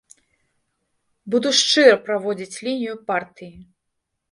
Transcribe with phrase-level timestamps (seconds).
[1.35, 3.55] Буду шчыра праводзіць лінію партыі.